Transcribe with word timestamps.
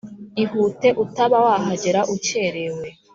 ihute 0.43 0.87
utaba 1.03 1.37
wahagera 1.45 1.99
ukerewe 2.15 2.87